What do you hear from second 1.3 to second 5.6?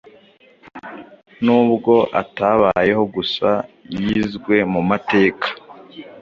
Nubwo atabayeho gusa yizwe ,mumateka